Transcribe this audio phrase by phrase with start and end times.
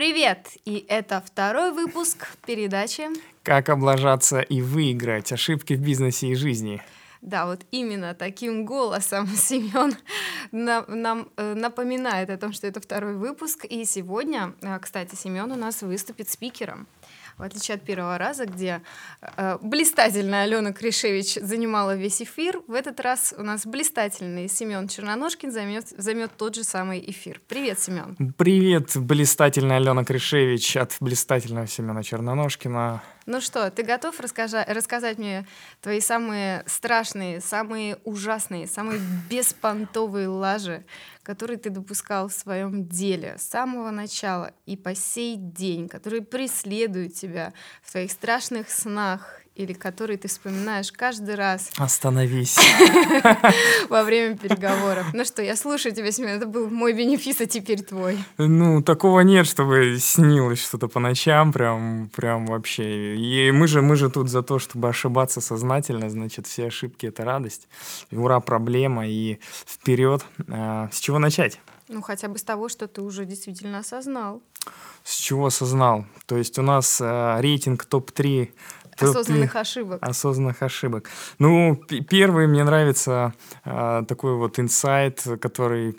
[0.00, 0.56] Привет!
[0.64, 3.08] И это второй выпуск передачи
[3.42, 5.30] «Как облажаться и выиграть.
[5.30, 6.82] Ошибки в бизнесе и жизни».
[7.20, 9.94] Да, вот именно таким голосом Семен
[10.52, 13.66] нам э, напоминает о том, что это второй выпуск.
[13.66, 16.86] И сегодня, э, кстати, Семен у нас выступит спикером
[17.40, 18.82] в отличие от первого раза, где
[19.20, 25.50] э, блистательная Алена Кришевич занимала весь эфир, в этот раз у нас блистательный Семен Черноножкин
[25.50, 27.40] займет, займет тот же самый эфир.
[27.48, 28.16] Привет, Семен.
[28.36, 33.02] Привет, блистательная Алена Кришевич от блистательного Семена Черноножкина.
[33.26, 35.46] Ну что, ты готов рассказать, рассказать мне
[35.80, 40.84] твои самые страшные, самые ужасные, самые беспонтовые лажи,
[41.22, 47.14] которые ты допускал в своем деле с самого начала и по сей день, которые преследуют
[47.14, 47.52] тебя
[47.82, 51.70] в твоих страшных снах или который ты вспоминаешь каждый раз.
[51.76, 52.56] Остановись.
[53.88, 55.06] Во время переговоров.
[55.12, 58.18] Ну что, я слушаю тебя, Семен, это был мой бенефис, а теперь твой.
[58.38, 63.16] Ну, такого нет, чтобы снилось что-то по ночам, прям, прям вообще.
[63.16, 67.24] И мы же, мы же тут за то, чтобы ошибаться сознательно, значит, все ошибки— это
[67.24, 67.68] радость.
[68.10, 70.24] И ура, проблема, и вперед.
[70.48, 71.60] А, с чего начать?
[71.92, 74.40] Ну, хотя бы с того, что ты уже действительно осознал.
[75.02, 76.04] С чего осознал?
[76.26, 78.52] То есть у нас э, рейтинг топ-3
[79.02, 79.98] Осознанных ошибок.
[80.02, 81.08] Осознанных ошибок.
[81.38, 81.76] Ну,
[82.08, 83.34] первый мне нравится
[83.64, 85.96] э, такой вот инсайт, который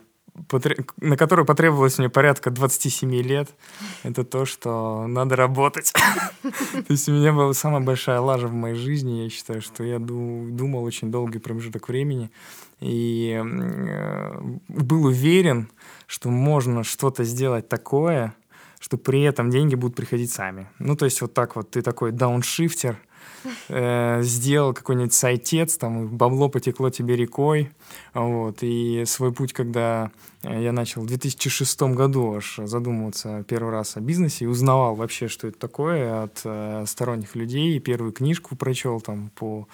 [1.01, 3.49] на который потребовалось мне порядка 27 лет,
[4.03, 5.91] это то, что надо работать.
[6.41, 9.23] То есть у меня была самая большая лажа в моей жизни.
[9.23, 12.31] Я считаю, что я думал очень долгий промежуток времени
[12.79, 15.69] и э, был уверен,
[16.07, 18.33] что можно что-то сделать такое,
[18.81, 20.67] что при этом деньги будут приходить сами.
[20.79, 22.97] Ну, то есть вот так вот ты такой дауншифтер,
[23.69, 27.71] э, сделал какой-нибудь сайтец, там бабло потекло тебе рекой,
[28.15, 30.09] вот, и свой путь, когда
[30.41, 35.47] я начал в 2006 году аж задумываться первый раз о бизнесе и узнавал вообще, что
[35.47, 39.67] это такое от э, сторонних людей, и первую книжку прочел там по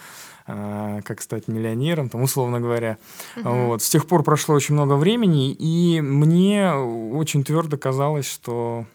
[0.47, 2.97] э, как стать миллионером, там, условно говоря.
[3.38, 3.68] Uh-huh.
[3.68, 3.81] Вот.
[3.81, 8.85] С тех пор прошло очень много времени, и мне очень твердо казалось, что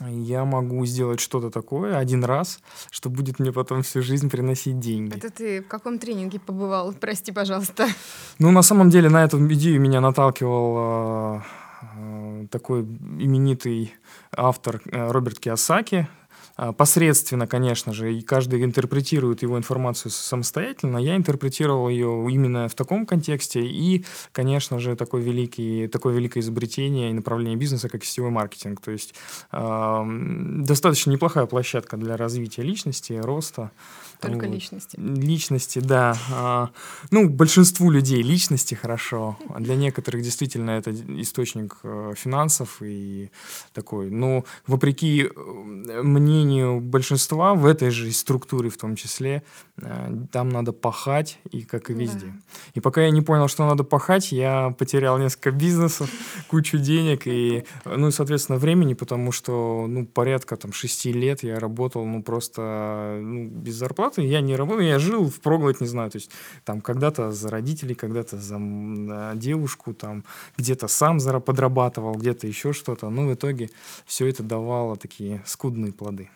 [0.00, 5.16] я могу сделать что-то такое один раз, что будет мне потом всю жизнь приносить деньги.
[5.16, 6.92] Это ты в каком тренинге побывал?
[6.94, 7.86] Прости, пожалуйста.
[8.38, 13.94] Ну, на самом деле, на эту идею меня наталкивал э, такой именитый
[14.34, 16.19] автор э, Роберт Киосаки, а,
[16.76, 20.98] посредственно, конечно же, и каждый интерпретирует его информацию самостоятельно.
[20.98, 27.10] Я интерпретировал ее именно в таком контексте, и, конечно же, такое, великий, такое великое изобретение
[27.10, 28.80] и направление бизнеса, как сетевой маркетинг.
[28.80, 29.14] То есть
[29.52, 30.04] э,
[30.64, 33.70] достаточно неплохая площадка для развития личности, роста.
[34.20, 34.54] Только вот.
[34.54, 34.96] личности.
[34.98, 36.16] Личности, да.
[36.30, 36.70] А,
[37.10, 39.38] ну, большинству людей личности хорошо.
[39.48, 43.30] А для некоторых действительно это источник э, финансов и
[43.72, 44.10] такой.
[44.10, 46.02] Но вопреки э,
[46.50, 49.42] мнению большинства в этой же структуре в том числе,
[49.76, 52.26] э, там надо пахать, и как и везде.
[52.26, 52.32] Да.
[52.74, 56.10] И пока я не понял, что надо пахать, я потерял несколько бизнесов,
[56.48, 62.04] кучу денег и, ну, соответственно, времени, потому что, ну, порядка там шести лет я работал,
[62.04, 66.16] ну, просто ну, без зарплаты я не работал, я жил в проглоть, не знаю, то
[66.16, 66.30] есть
[66.64, 68.58] там когда-то за родителей, когда-то за
[69.34, 70.24] девушку, там
[70.58, 73.70] где-то сам подрабатывал, где-то еще что-то, но в итоге
[74.06, 76.28] все это давало такие скудные плоды.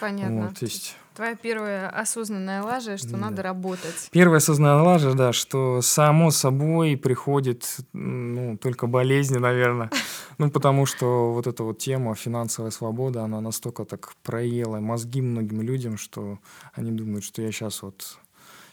[0.00, 0.46] Понятно.
[0.46, 0.96] Вот, то есть...
[1.14, 3.16] Твоя первая осознанная лажа, что да.
[3.16, 4.08] надо работать.
[4.10, 9.90] Первая осознанная лажа, да, что само собой приходит, ну, только болезни, наверное.
[10.38, 15.60] Ну, потому что вот эта вот тема финансовая свобода, она настолько так проела мозги многим
[15.60, 16.38] людям, что
[16.72, 18.16] они думают, что я сейчас вот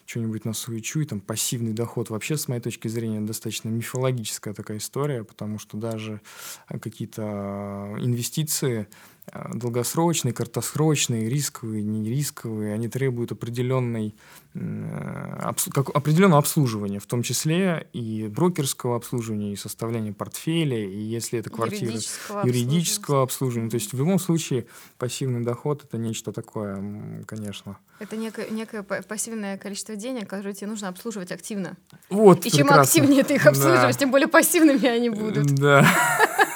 [0.08, 5.24] что-нибудь насуечу, и там пассивный доход вообще, с моей точки зрения, достаточно мифологическая такая история,
[5.26, 6.22] потому что даже
[6.70, 8.88] какие-то инвестиции
[9.34, 14.16] Э, долгосрочные, краткосрочные, рисковые, не рисковые, они требуют определенной,
[14.54, 20.98] э, обс, как, определенного обслуживания, в том числе и брокерского обслуживания, и составления портфеля, и
[20.98, 23.70] если это квартира юридического, юридического обслуживания.
[23.70, 24.66] То есть в любом случае
[24.98, 27.78] пассивный доход это нечто такое, конечно.
[28.00, 31.76] Это некое, некое пассивное количество денег, которое тебе нужно обслуживать активно.
[32.10, 34.00] Вот, и чем активнее ты их обслуживаешь, да.
[34.00, 35.48] тем более пассивными они будут.
[35.48, 35.86] Да.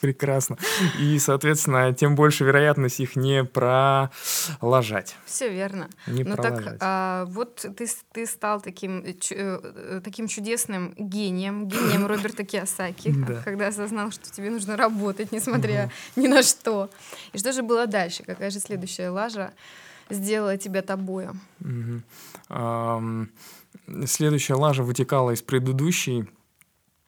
[0.00, 0.56] Прекрасно.
[0.98, 5.16] И, соответственно, тем больше вероятность их не пролажать.
[5.26, 5.90] Все верно.
[6.06, 12.06] Не ну так, а, вот ты, ты стал таким, э, э, таким чудесным гением, гением
[12.08, 13.42] Роберта Киосаки, да.
[13.44, 16.90] когда осознал, что тебе нужно работать, несмотря ни на что.
[17.32, 18.22] И что же было дальше?
[18.24, 19.52] Какая же следующая лажа
[20.08, 21.36] сделала тебя тобою?
[24.06, 26.26] Следующая лажа вытекала из предыдущей.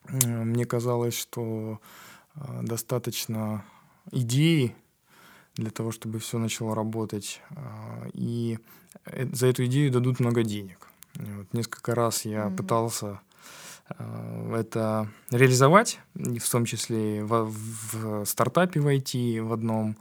[0.09, 1.81] Мне казалось, что
[2.63, 3.65] достаточно
[4.11, 4.75] идеи
[5.55, 7.41] для того, чтобы все начало работать.
[7.51, 8.59] А, и
[9.05, 10.89] э, за эту идею дадут много денег.
[11.15, 12.57] Вот несколько раз я mm-hmm.
[12.57, 13.21] пытался
[14.55, 17.53] это реализовать, в том числе в,
[17.93, 19.99] в стартапе войти в одном,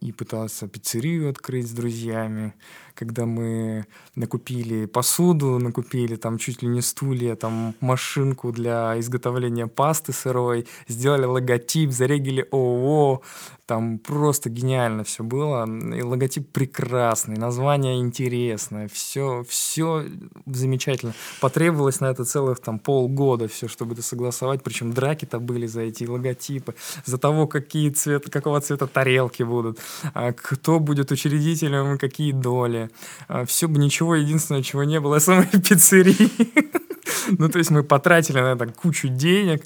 [0.00, 2.54] и пытался пиццерию открыть с друзьями,
[2.98, 3.86] когда мы
[4.16, 11.24] накупили посуду, накупили там чуть ли не стулья, там машинку для изготовления пасты сырой, сделали
[11.24, 13.22] логотип, зарегили ООО,
[13.68, 15.66] там просто гениально все было.
[15.94, 20.06] И логотип прекрасный, название интересное, все, все
[20.46, 21.12] замечательно.
[21.42, 24.62] Потребовалось на это целых там полгода все, чтобы это согласовать.
[24.62, 26.74] Причем драки-то были за эти логотипы,
[27.04, 29.78] за того, какие цвета, какого цвета тарелки будут,
[30.14, 32.87] а кто будет учредителем, какие доли.
[33.28, 36.30] А все бы ничего, единственное, чего не было, самой пиццерии.
[37.30, 39.64] Ну, то есть мы потратили на это кучу денег,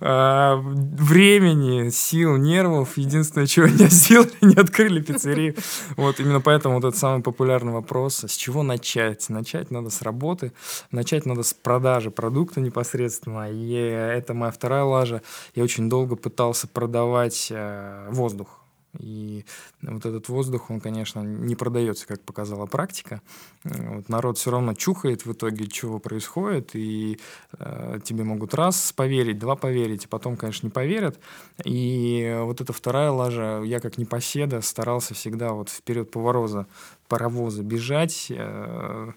[0.00, 2.96] а, времени, сил, нервов.
[2.96, 5.54] Единственное, чего не сделали, не открыли пиццерию.
[5.96, 9.28] Вот именно поэтому вот этот самый популярный вопрос, с чего начать?
[9.28, 10.52] Начать надо с работы,
[10.90, 13.50] начать надо с продажи продукта непосредственно.
[13.50, 15.22] И это моя вторая лажа.
[15.54, 18.63] Я очень долго пытался продавать э, воздух
[18.98, 19.44] и
[19.82, 23.20] вот этот воздух, он, конечно, не продается, как показала практика.
[23.64, 27.18] Вот народ все равно чухает в итоге, чего происходит, и
[27.58, 31.18] э, тебе могут раз поверить, два поверить, а потом, конечно, не поверят.
[31.64, 36.66] И вот эта вторая лажа, я как непоседа старался всегда вот вперед повороза
[37.14, 39.10] паровоза бежать, э,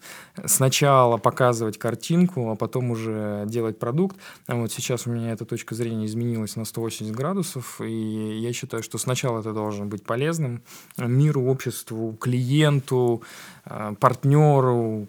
[0.45, 4.15] сначала показывать картинку, а потом уже делать продукт.
[4.45, 8.83] А вот сейчас у меня эта точка зрения изменилась на 180 градусов, и я считаю,
[8.83, 10.61] что сначала это должен быть полезным
[10.97, 13.23] миру, обществу, клиенту,
[13.65, 15.07] э, партнеру,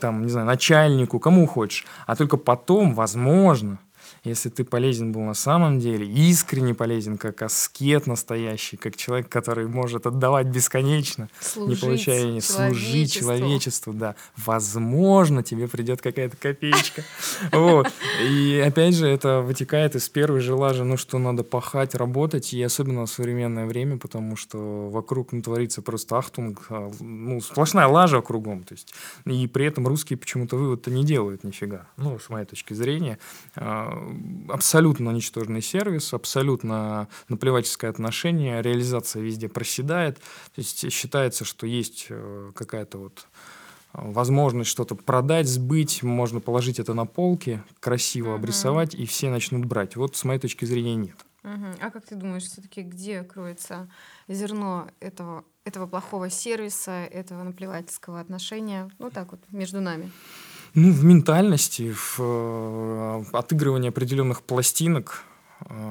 [0.00, 3.78] там, не знаю, начальнику, кому хочешь, а только потом, возможно,
[4.24, 9.66] если ты полезен был на самом деле, искренне полезен, как аскет настоящий, как человек, который
[9.66, 17.02] может отдавать бесконечно, служить не получая ни служить человечеству, да, возможно, тебе придет какая-то копеечка.
[17.52, 17.90] Вот.
[18.22, 22.62] И опять же, это вытекает из первой же лажи, ну что надо пахать, работать, и
[22.62, 28.20] особенно в современное время, потому что вокруг ну, творится просто ахтунг, а, ну, сплошная лажа
[28.20, 28.64] кругом.
[28.64, 28.92] То есть,
[29.24, 31.86] и при этом русские почему-то вывод-то не делают нифига.
[31.96, 33.18] Ну, с моей точки зрения
[33.56, 34.09] а,
[34.48, 40.18] абсолютно ничтожный сервис, абсолютно наплевательское отношение, реализация везде проседает.
[40.18, 43.26] То есть считается, что есть э, какая-то вот
[43.92, 49.96] возможность что-то продать, сбыть, можно положить это на полки, красиво обрисовать, и все начнут брать.
[49.96, 51.16] Вот с моей точки зрения нет.
[51.42, 53.90] А как ты думаешь, все-таки где кроется
[54.28, 58.90] зерно этого, этого плохого сервиса, этого наплевательского отношения?
[58.98, 60.10] Ну так вот, между нами.
[60.74, 65.24] Ну, в ментальности, в э, отыгрывании определенных пластинок,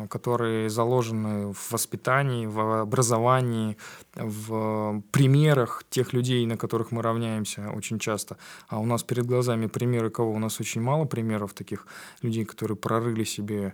[0.10, 3.78] которые заложены в воспитании, в образовании,
[4.16, 8.38] в примерах тех людей, на которых мы равняемся очень часто.
[8.68, 10.34] А у нас перед глазами примеры кого?
[10.34, 11.86] У нас очень мало примеров таких
[12.22, 13.74] людей, которые прорыли себе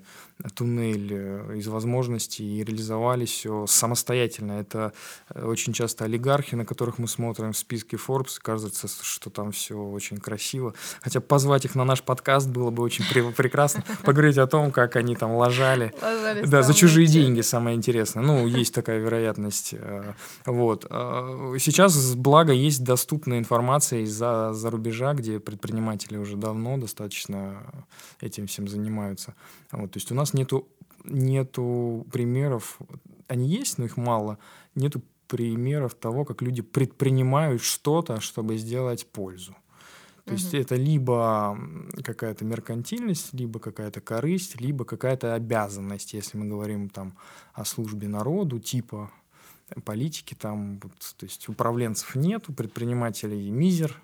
[0.54, 4.54] туннель э, из возможностей и реализовали все самостоятельно.
[4.54, 4.94] Это
[5.34, 8.38] э, очень часто олигархи, на которых мы смотрим в списке Forbes.
[8.42, 10.74] Кажется, что там все очень красиво.
[11.02, 13.84] Хотя позвать их на наш подкаст было бы очень прекрасно.
[14.04, 15.85] Поговорить о том, как они там ложали.
[16.48, 18.24] Да, за чужие деньги, самое интересное.
[18.24, 20.14] Ну, есть такая вероятность э,
[20.46, 20.86] вот.
[20.90, 27.86] А, сейчас, благо, есть доступная информация из-за за рубежа, где предприниматели уже давно достаточно
[28.22, 29.34] этим всем занимаются.
[29.72, 29.92] Вот.
[29.92, 30.68] То есть у нас нету,
[31.04, 32.80] нету примеров,
[33.28, 34.38] они есть, но их мало,
[34.76, 39.56] нету примеров того, как люди предпринимают что-то, чтобы сделать пользу.
[40.26, 40.40] То угу.
[40.40, 41.58] есть это либо
[42.04, 47.16] какая-то меркантильность, либо какая-то корысть, либо какая-то обязанность, если мы говорим там
[47.54, 49.12] о службе народу, типа
[49.84, 54.02] политики там, вот, то есть управленцев нету, предпринимателей мизер,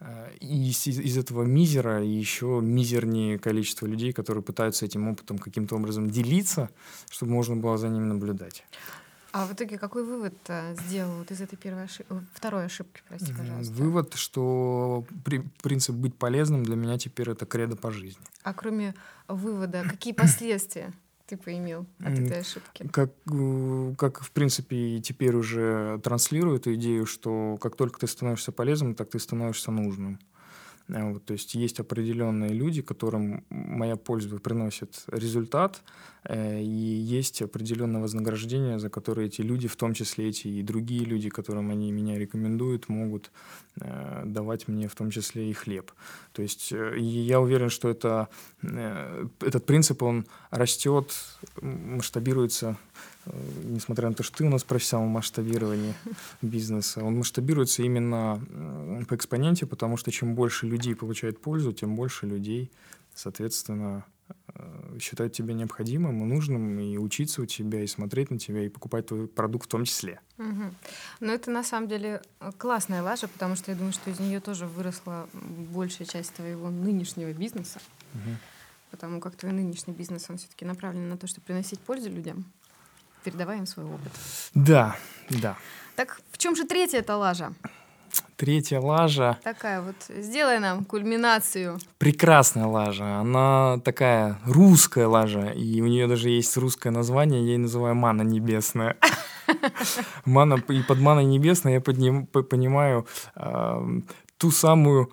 [0.00, 5.76] э, и из, из этого мизера еще мизернее количество людей, которые пытаются этим опытом каким-то
[5.76, 6.70] образом делиться,
[7.10, 8.64] чтобы можно было за ним наблюдать.
[9.32, 10.34] А в итоге какой вывод
[10.74, 13.74] сделал вот из этой первой ошибки, второй ошибки, прости, пожалуйста?
[13.74, 18.22] Вывод, что при, принцип быть полезным для меня теперь это кредо по жизни.
[18.42, 18.94] А кроме
[19.28, 20.92] вывода, какие последствия
[21.26, 22.88] ты поимел от этой ошибки?
[22.88, 28.94] Как, э, как, в принципе, теперь уже транслируют идею, что как только ты становишься полезным,
[28.94, 30.18] так ты становишься нужным.
[30.88, 35.82] Э, вот, то есть есть определенные люди, которым моя польза приносит результат,
[36.24, 41.04] э, и есть определенное вознаграждение, за которое эти люди, в том числе эти и другие
[41.04, 43.30] люди, которым они меня рекомендуют, могут
[43.80, 45.92] э, давать мне в том числе и хлеб.
[46.32, 48.28] То есть я уверен, что это,
[49.40, 51.12] этот принцип, он растет,
[51.60, 52.76] масштабируется
[53.64, 55.94] несмотря на то, что ты у нас профессионал масштабирования
[56.42, 58.40] бизнеса, он масштабируется именно
[59.08, 62.70] по экспоненте, потому что чем больше людей получает пользу, тем больше людей,
[63.14, 64.04] соответственно,
[64.54, 68.68] э, считают тебя необходимым и нужным, и учиться у тебя, и смотреть на тебя, и
[68.68, 70.20] покупать твой продукт в том числе.
[70.38, 70.64] Угу.
[71.20, 72.22] Но это на самом деле
[72.58, 75.28] классная лажа, потому что я думаю, что из нее тоже выросла
[75.72, 77.80] большая часть твоего нынешнего бизнеса.
[78.14, 78.36] Угу.
[78.90, 82.46] Потому как твой нынешний бизнес, он все-таки направлен на то, чтобы приносить пользу людям
[83.30, 84.12] передавая им свой опыт.
[84.54, 84.96] Да,
[85.28, 85.56] да.
[85.96, 87.52] Так в чем же третья эта лажа?
[88.36, 89.36] Третья лажа.
[89.42, 91.78] Такая вот, сделай нам кульминацию.
[91.98, 93.18] Прекрасная лажа.
[93.18, 95.50] Она такая русская лажа.
[95.50, 98.96] И у нее даже есть русское название, я ее называю «Мана небесная».
[100.24, 104.00] Мана, и под маной небесной я понимаю э,
[104.36, 105.10] ту самую,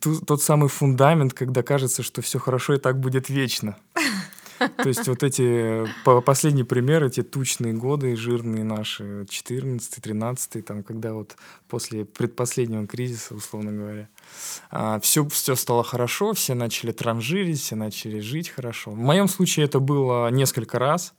[0.00, 3.76] ту, тот самый фундамент, когда кажется, что все хорошо и так будет вечно.
[4.76, 5.86] То есть вот эти
[6.22, 11.36] последний пример, эти тучные годы, жирные наши, 14 13 там, когда вот
[11.68, 14.08] после предпоследнего кризиса, условно говоря,
[15.02, 18.90] все, а, все стало хорошо, все начали транжирить, все начали жить хорошо.
[18.90, 21.14] В моем случае это было несколько раз.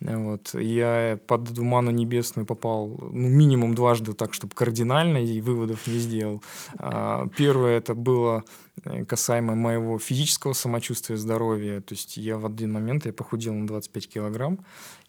[0.00, 0.54] Вот.
[0.54, 6.42] Я под Думану Небесную попал ну, минимум дважды так, чтобы кардинально, и выводов не сделал.
[6.78, 8.44] А, первое это было
[8.84, 11.80] э, касаемо моего физического самочувствия, здоровья.
[11.80, 14.60] То есть я в один момент я похудел на 25 килограмм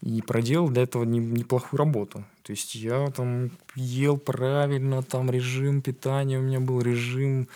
[0.02, 2.24] и проделал для этого неплохую работу.
[2.50, 7.48] То есть я там ел правильно, там режим питания у меня был, режим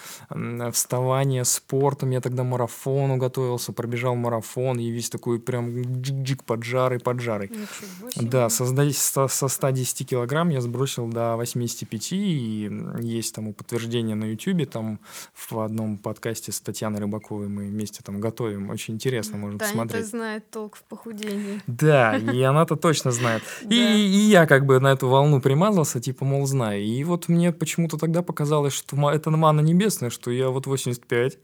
[0.71, 2.11] вставания, спортом.
[2.11, 7.49] Я тогда марафону готовился, пробежал марафон, и весь такой прям джик-джик поджарый, поджарый.
[8.17, 12.69] Да, со, со, со 110 килограмм я сбросил до 85, и
[12.99, 14.99] есть тому подтверждение на YouTube, там
[15.33, 18.69] в одном подкасте с Татьяной Рыбаковой мы вместе там готовим.
[18.69, 20.05] Очень интересно, можно Таня посмотреть.
[20.05, 21.63] знает толк в похудении.
[21.65, 23.41] Да, и она-то точно знает.
[23.69, 26.83] И, и я как бы на эту волну примазался, типа, мол, знаю.
[26.83, 31.39] И вот мне почему-то тогда показалось, что это мана небесная, что я вот 85,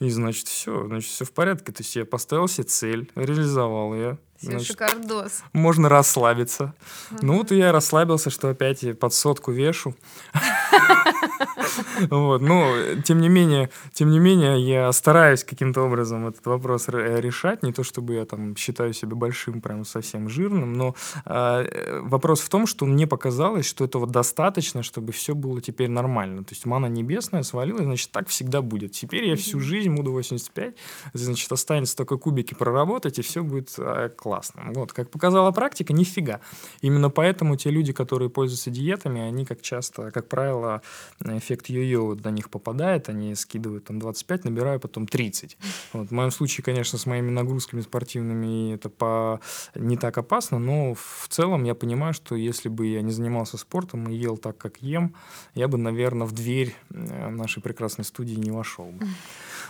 [0.00, 1.72] и значит, все, значит, все в порядке.
[1.72, 4.18] То есть я поставил себе цель, реализовал ее.
[4.36, 5.42] Все значит, шикардос.
[5.52, 6.74] Можно расслабиться.
[7.10, 7.18] Uh-huh.
[7.22, 9.94] Ну вот я расслабился, что опять под сотку вешу.
[12.10, 12.74] Вот, но
[13.04, 17.62] тем не менее, тем не менее, я стараюсь каким-то образом этот вопрос решать.
[17.62, 22.48] Не то чтобы я там считаю себя большим, прям совсем жирным, но э, вопрос в
[22.48, 26.44] том, что мне показалось, что этого достаточно, чтобы все было теперь нормально.
[26.44, 28.92] То есть мана небесная свалилась, значит, так всегда будет.
[28.92, 30.74] Теперь я всю жизнь буду 85,
[31.12, 34.62] значит, останется только кубики проработать, и все будет э, классно.
[34.74, 36.40] Вот, как показала практика, нифига.
[36.80, 40.82] Именно поэтому те люди, которые пользуются диетами, они как часто, как правило,
[41.24, 45.56] эффект йо-йо до них попадает, они скидывают там 25, набираю потом 30.
[45.92, 46.08] Вот.
[46.08, 49.40] В моем случае, конечно, с моими нагрузками спортивными это по...
[49.74, 54.08] не так опасно, но в целом я понимаю, что если бы я не занимался спортом
[54.08, 55.14] и ел так, как ем,
[55.54, 59.06] я бы, наверное, в дверь э, нашей прекрасной студии не вошел бы.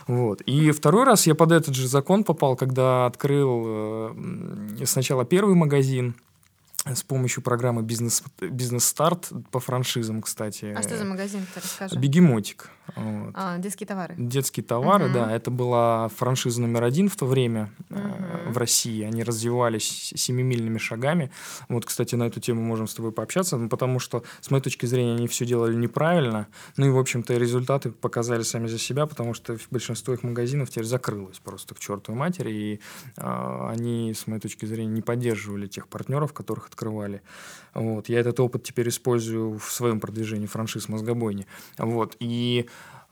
[0.06, 0.40] Вот.
[0.42, 6.14] И второй раз я под этот же закон попал, когда открыл э, сначала первый магазин,
[6.84, 10.74] с помощью программы «Бизнес, бизнес старт по франшизам, кстати.
[10.76, 11.96] А что за магазин, ты расскажи?
[11.98, 12.70] Бегемотик.
[12.96, 13.30] Вот.
[13.34, 14.14] А, детские товары.
[14.18, 15.14] Детские товары, угу.
[15.14, 15.32] да.
[15.32, 18.52] Это была франшиза номер один в то время угу.
[18.52, 19.02] в России.
[19.02, 21.30] Они развивались семимильными шагами.
[21.68, 24.86] Вот, кстати, на эту тему можем с тобой пообщаться, ну, потому что, с моей точки
[24.86, 26.48] зрения, они все делали неправильно.
[26.76, 30.84] Ну и, в общем-то, результаты показали сами за себя, потому что большинство их магазинов теперь
[30.84, 32.50] закрылось просто к чертовой матери.
[32.50, 32.80] И
[33.16, 37.22] э, они, с моей точки зрения, не поддерживали тех партнеров, которых открывали.
[37.74, 38.08] Вот.
[38.08, 41.46] Я этот опыт теперь использую в своем продвижении франшиз «Мозгобойни».
[41.78, 42.16] Вот.
[42.18, 42.68] И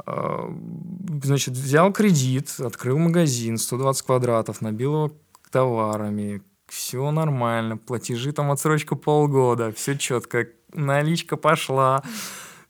[0.07, 5.13] значит, взял кредит, открыл магазин, 120 квадратов, набил его
[5.51, 12.03] товарами, все нормально, платежи там отсрочка полгода, все четко, наличка пошла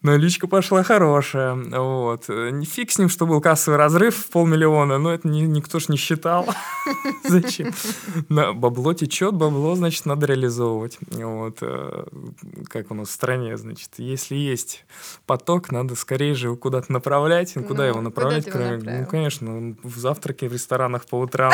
[0.02, 1.54] наличка пошла хорошая.
[1.54, 2.24] Вот.
[2.24, 5.96] Фиг с ним, что был кассовый разрыв в полмиллиона, но это ни, никто ж не
[5.96, 6.46] считал.
[7.24, 7.72] Зачем?
[8.28, 10.98] Бабло течет, бабло, значит, надо реализовывать.
[11.10, 11.58] Вот.
[11.60, 12.04] Э,
[12.68, 14.84] как у нас в стране, значит, если есть
[15.26, 17.54] поток, надо скорее же его куда-то направлять.
[17.66, 18.48] Куда его направлять?
[18.52, 21.52] Ну, конечно, в завтраке в ресторанах по утрам.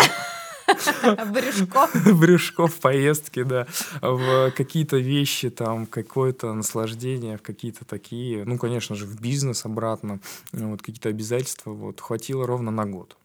[1.33, 1.91] Брюшков.
[2.19, 3.67] Брюшков поездки, да.
[4.01, 10.21] В какие-то вещи, там, какое-то наслаждение, в какие-то такие, ну, конечно же, в бизнес обратно,
[10.53, 13.17] вот какие-то обязательства, вот, хватило ровно на год.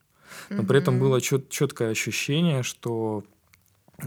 [0.49, 3.23] Но при этом было чет- четкое ощущение, что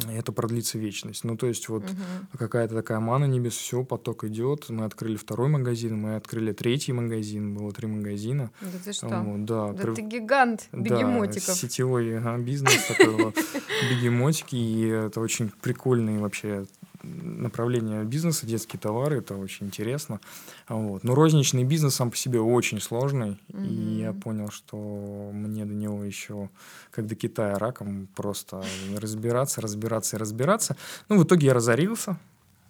[0.08, 1.24] это продлится вечность.
[1.24, 2.38] Ну, то есть вот угу.
[2.38, 4.68] какая-то такая мана небес, все, поток идет.
[4.68, 8.50] Мы открыли второй магазин, мы открыли третий магазин, было три магазина.
[8.60, 9.08] Да ты что?
[9.08, 9.94] Вот, да, да при...
[9.94, 11.46] ты гигант бегемотиков.
[11.46, 13.32] Да, сетевой ага, бизнес такой
[13.90, 16.66] бегемотики, и это очень прикольный вообще
[17.04, 20.20] направление бизнеса, детские товары, это очень интересно.
[20.68, 21.04] Вот.
[21.04, 23.66] Но розничный бизнес сам по себе очень сложный, mm-hmm.
[23.66, 26.50] и я понял, что мне до него еще,
[26.90, 28.62] как до Китая раком, просто
[28.96, 30.76] разбираться, разбираться и разбираться.
[31.08, 32.18] Ну, в итоге я разорился.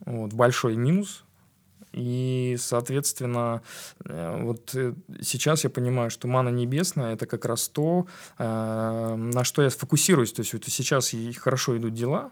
[0.04, 1.24] Вот, большой минус,
[1.94, 3.62] и, соответственно,
[4.04, 9.44] э, вот э, сейчас я понимаю, что мана небесная– это как раз то, э, на
[9.44, 10.32] что я сфокусируюсь.
[10.32, 12.30] То есть вот сейчас хорошо идут дела,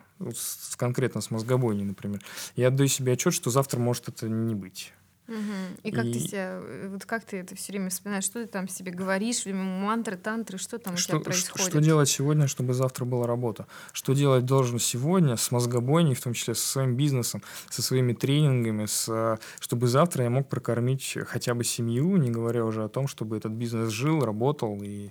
[0.76, 2.20] конкретно с мозгобойней, например.
[2.56, 4.92] Я отдаю себе отчет, что завтра может это не быть.
[5.28, 5.36] Угу.
[5.84, 6.12] И как и...
[6.12, 10.16] ты себя, вот как ты это все время вспоминаешь, что ты там себе говоришь, мантры,
[10.16, 11.68] тантры, что там что, у тебя происходит?
[11.68, 13.66] Что, делать сегодня, чтобы завтра была работа?
[13.92, 18.86] Что делать должен сегодня с мозгобойней, в том числе со своим бизнесом, со своими тренингами,
[18.86, 23.36] с, чтобы завтра я мог прокормить хотя бы семью, не говоря уже о том, чтобы
[23.36, 25.10] этот бизнес жил, работал и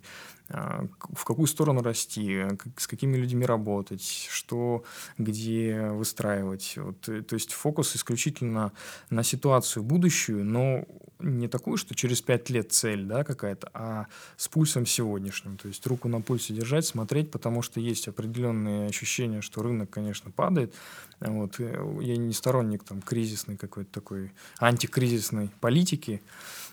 [0.51, 2.43] в какую сторону расти,
[2.77, 4.83] с какими людьми работать, что
[5.17, 6.73] где выстраивать.
[6.77, 8.71] Вот, э, то есть фокус исключительно
[9.09, 10.85] на ситуацию будущую, но
[11.19, 15.57] не такую, что через пять лет цель да, какая-то, а с пульсом сегодняшним.
[15.57, 20.31] То есть руку на пульсе держать, смотреть, потому что есть определенные ощущения, что рынок, конечно,
[20.31, 20.73] падает.
[21.19, 26.21] Вот, э, я не сторонник там, кризисной какой-то такой антикризисной политики,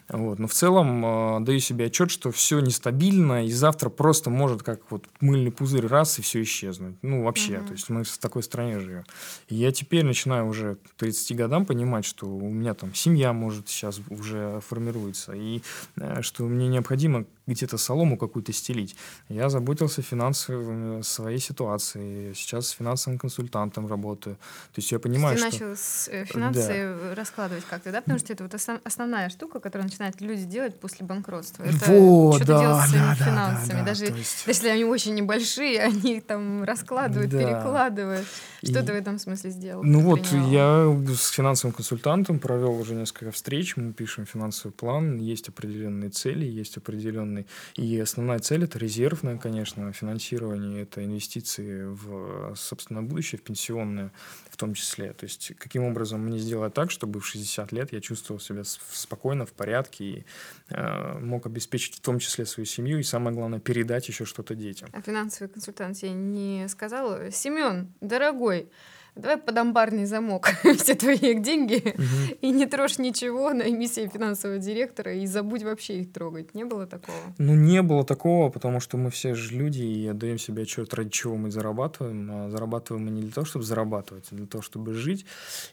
[0.08, 0.38] вот.
[0.38, 4.90] Но в целом э, даю себе отчет, что все нестабильно, и завтра просто может как
[4.90, 6.96] вот мыльный пузырь раз и все исчезнуть.
[7.02, 7.66] Ну, вообще, mm-hmm.
[7.66, 9.04] то есть мы в такой стране живем.
[9.48, 13.68] И я теперь начинаю уже к 30 годам понимать, что у меня там семья может
[13.68, 15.60] сейчас уже формируется, и
[15.96, 18.95] э, что мне необходимо где-то солому какую-то стелить.
[19.28, 22.35] Я заботился финансово своей ситуацией.
[22.35, 24.37] Сейчас с финансовым консультантом работаю.
[24.37, 25.50] То есть я понимаю, Ты что...
[25.50, 27.14] начал с э, финансы да.
[27.14, 28.00] раскладывать как-то, да?
[28.00, 31.64] Потому что это вот основная штука, которую начинают люди делать после банкротства.
[31.64, 33.73] Это вот, что-то да, делать с своими да, финансами.
[33.73, 34.45] Да, да, Даже есть...
[34.47, 37.38] если они очень небольшие, они там раскладывают, да.
[37.38, 38.26] перекладывают.
[38.62, 38.87] Что и...
[38.87, 39.83] ты в этом смысле сделал?
[39.83, 40.50] Ну вот, принял?
[40.50, 46.45] я с финансовым консультантом провел уже несколько встреч, мы пишем финансовый план, есть определенные цели,
[46.45, 47.46] есть определенные определенный.
[47.74, 54.10] И основная цель это резервное, конечно, финансирование, это инвестиции в собственное будущее, в пенсионное
[54.50, 55.12] в том числе.
[55.12, 59.46] То есть каким образом мне сделать так, чтобы в 60 лет я чувствовал себя спокойно,
[59.46, 60.24] в порядке и
[60.70, 64.88] э, мог обеспечить в том числе свою семью и самое главное передать еще что-то детям.
[64.92, 68.68] А финансовый консультант тебе не сказал, Семен, дорогой,
[69.19, 72.39] давай под амбарный замок все твои деньги угу.
[72.41, 76.54] и не трожь ничего, найми себе финансового директора и забудь вообще их трогать.
[76.54, 77.19] Не было такого?
[77.39, 81.11] Ну, не было такого, потому что мы все же люди и отдаем себе отчет, ради
[81.11, 82.31] чего мы зарабатываем.
[82.31, 85.26] А зарабатываем мы не для того, чтобы зарабатывать, а для того, чтобы жить.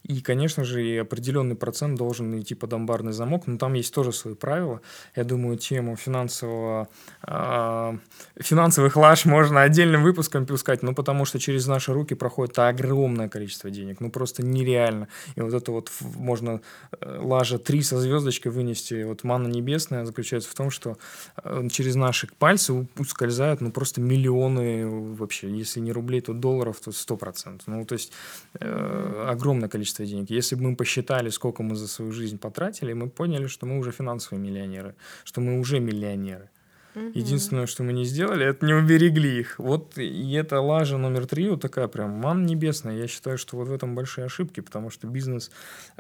[0.04, 4.12] И, конечно же, и определенный процент должен идти под амбарный замок, но там есть тоже
[4.12, 4.82] свои правила.
[5.16, 6.88] Я думаю, тему финансового,
[7.28, 7.98] э,
[8.40, 13.70] финансовых лаж можно отдельным выпуском пускать, ну, потому что через наши руки проходит огромное количество
[13.70, 14.00] денег.
[14.00, 15.10] Ну, просто нереально.
[15.36, 16.62] И вот это вот можно
[17.02, 19.04] э, лажа 3 со звездочкой вынести.
[19.04, 20.98] Вот манна небесная заключается в том, что
[21.44, 25.50] э, через наши пальцы ускользают, ну, просто миллионы вообще.
[25.50, 27.62] Если не рублей, то долларов, то 100%.
[27.68, 28.14] Ну, то есть
[28.60, 30.30] э, огромное количество денег.
[30.30, 33.92] Если бы мы посчитали, сколько мы за свою жизнь потратили, мы поняли, что мы уже
[33.92, 34.96] финансовые миллионеры,
[35.26, 36.50] что мы уже миллионеры.
[37.14, 39.60] Единственное, что мы не сделали, это не уберегли их.
[39.60, 42.98] Вот и это лажа номер три, вот такая прям ман небесная.
[42.98, 45.52] Я считаю, что вот в этом большие ошибки, потому что бизнес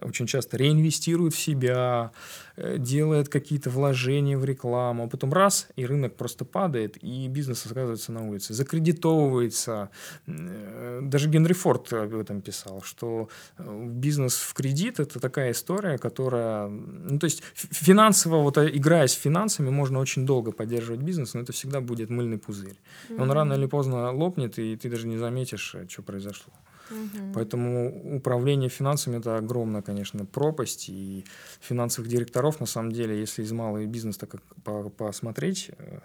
[0.01, 2.11] очень часто реинвестирует в себя,
[2.55, 7.65] э, делает какие-то вложения в рекламу, а потом раз, и рынок просто падает, и бизнес
[7.65, 9.89] оказывается на улице, закредитовывается.
[10.27, 15.97] Э, даже Генри Форд об этом писал, что э, бизнес в кредит– это такая история,
[15.97, 16.67] которая...
[16.67, 21.41] Ну, то есть финансово, вот играя с финансами, можно очень долго поддерживать поддерживать бизнес, но
[21.41, 22.79] это всегда будет мыльный пузырь.
[23.09, 23.21] Mm-hmm.
[23.21, 26.53] Он рано или поздно лопнет, и ты даже не заметишь, э, что произошло.
[26.91, 27.33] Mm-hmm.
[27.33, 30.89] Поэтому управление финансами это огромная, конечно, пропасть.
[30.89, 31.25] И
[31.59, 34.41] финансовых директоров, на самом деле, если из малого бизнеса так
[34.97, 35.99] посмотреть э,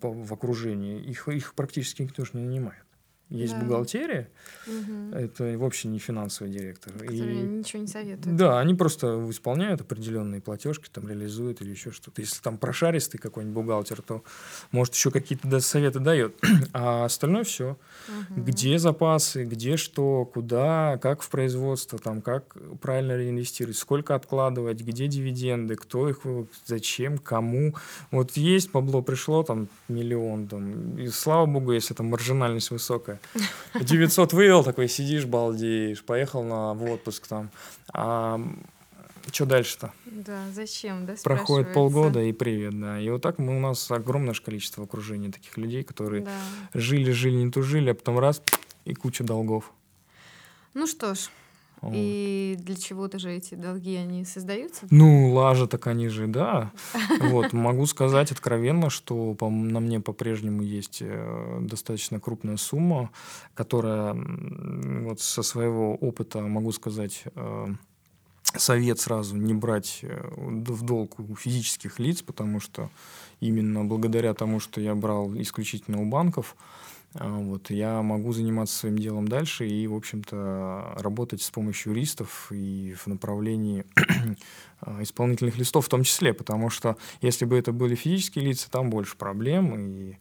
[0.00, 2.84] по, в окружении, их, их практически никто же не нанимает.
[3.30, 3.60] Есть да.
[3.60, 4.30] бухгалтерия,
[4.66, 5.14] угу.
[5.14, 6.94] это вообще не финансовый директор.
[6.94, 8.36] Которые и, ничего не советуют.
[8.36, 12.22] Да, они просто исполняют определенные платежки, там реализуют или еще что-то.
[12.22, 14.24] Если там прошаристый какой-нибудь бухгалтер, то
[14.70, 16.36] может еще какие-то советы дает.
[16.72, 17.76] А остальное все.
[18.08, 18.42] Угу.
[18.42, 25.06] Где запасы, где что, куда, как в производство, там, как правильно реинвестировать, сколько откладывать, где
[25.06, 26.20] дивиденды, кто их,
[26.64, 27.74] зачем, кому.
[28.10, 33.17] Вот есть бабло пришло, там миллион, там, и слава богу, если там маржинальность высокая
[33.72, 33.84] такое.
[33.86, 37.50] 900 вывел, такой сидишь, балдеешь, поехал на, в отпуск там.
[37.92, 38.40] А,
[39.30, 39.92] что дальше-то?
[40.06, 42.98] Да, зачем, да, Проходит полгода и привет, да.
[43.00, 46.30] И вот так мы, у нас огромное количество окружения таких людей, которые Да.
[46.74, 48.42] жили, жили, не тужили, а потом раз
[48.84, 49.70] и куча долгов.
[50.74, 51.28] Ну что ж,
[51.80, 51.92] Вот.
[51.94, 54.86] и для чего-то же эти долги, они создаются?
[54.90, 56.72] Ну, лажа так они же, да.
[57.20, 63.10] Вот, могу сказать откровенно, что по- на мне по-прежнему есть э, достаточно крупная сумма,
[63.54, 67.66] которая вот со своего опыта, могу сказать, э,
[68.56, 72.90] совет сразу не брать э, в долг у физических лиц, потому что
[73.40, 76.56] именно благодаря тому, что я брал исключительно у банков,
[77.14, 82.94] вот, я могу заниматься своим делом дальше и, в общем-то, работать с помощью юристов и
[82.98, 83.84] в направлении
[84.80, 88.90] а, исполнительных листов в том числе, потому что если бы это были физические лица, там
[88.90, 90.18] больше проблем, и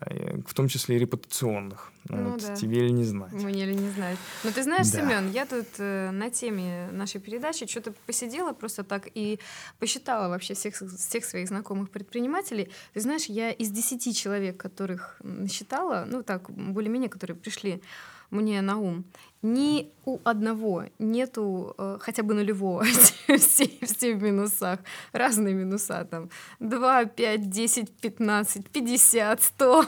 [0.00, 1.92] э, в том числе и репутационных.
[2.08, 2.54] Ну Вот, да.
[2.56, 3.32] Тебе ли не знать.
[3.32, 4.18] Мне ли не знать.
[4.44, 5.00] Но ты знаешь, Да.
[5.00, 9.38] Семен, я тут э, на теме нашей передачи что-то посидела просто так и
[9.78, 12.70] посчитала вообще всех, всех своих знакомых предпринимателей.
[12.94, 17.82] Ты знаешь, я из 10 человек, которых считала, ну так, более-менее, которые пришли
[18.30, 19.04] мне на ум,
[19.42, 22.82] ни у одного нету э, хотя бы нулевого
[23.38, 24.80] все, все в минусах.
[25.12, 26.30] Разные минуса там.
[26.60, 29.86] 2, 5, 10, 15, 50, 100.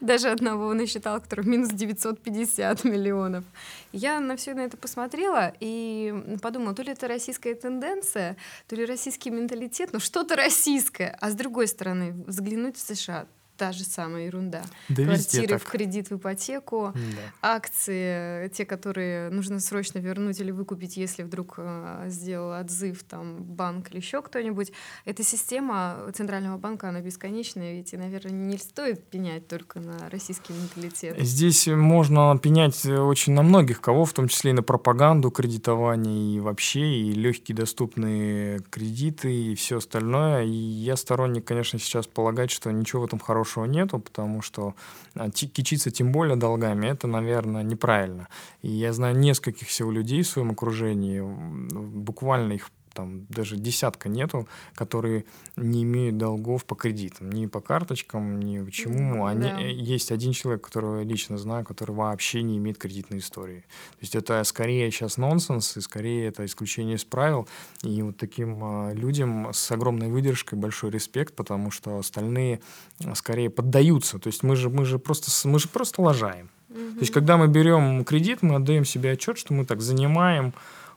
[0.00, 3.44] Даже одного он насчитал, который минус 950 миллионов.
[3.92, 8.36] Я на все на это посмотрела и подумала, то ли это российская тенденция,
[8.68, 11.16] то ли российский менталитет, но что-то российское.
[11.20, 13.26] А с другой стороны, взглянуть в США,
[13.60, 14.62] та же самая ерунда.
[14.88, 17.56] Да Квартиры в кредит в ипотеку, Да.
[17.56, 23.90] акции, те, которые нужно срочно вернуть или выкупить, если вдруг э, сделал отзыв там банк
[23.90, 24.72] или еще кто-нибудь.
[25.04, 31.18] Эта система центрального банка, она бесконечная, ведь, наверное, не стоит пенять только на российский менталитет.
[31.20, 36.36] Здесь можно пенять э, очень на многих кого, в том числе и на пропаганду кредитования
[36.36, 40.44] и вообще, и легкие доступные кредиты и все остальное.
[40.44, 44.74] И я сторонник, конечно, сейчас полагать, что ничего в этом хорошего нету, потому что
[45.14, 48.28] а, кичиться тем более долгами, это, наверное, неправильно.
[48.62, 54.46] И я знаю нескольких всего людей в своем окружении, буквально их там даже десятка нету,
[54.74, 55.24] которые
[55.56, 59.24] не имеют долгов по кредитам, ни по карточкам, ни почему.
[59.24, 59.60] Они, Да.
[59.60, 63.60] э, есть один человек, которого я лично знаю, который вообще не имеет кредитной истории.
[63.60, 67.48] То есть это скорее сейчас нонсенс, и скорее это исключение из правил.
[67.82, 72.60] И вот таким а, людям с огромной выдержкой большой респект, потому что остальные
[73.04, 74.18] а, скорее поддаются.
[74.18, 76.50] То есть мы же, мы же, просто, мы же просто лажаем.
[76.68, 80.52] То есть, когда мы берем кредит, мы отдаем себе отчет, что мы так занимаем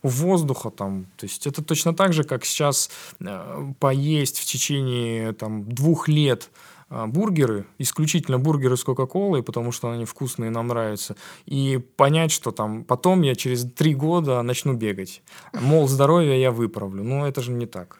[0.09, 1.05] воздуха там.
[1.17, 2.89] То есть это точно так же, как сейчас
[3.19, 6.49] э, поесть в течение там, двух лет
[6.89, 12.51] а, бургеры, исключительно бургеры с Кока-Колой, потому что они вкусные, нам нравятся, и понять, что
[12.51, 15.23] там потом я через три года начну бегать.
[15.53, 17.03] Мол, здоровье я выправлю.
[17.03, 17.99] Ну, это же не так.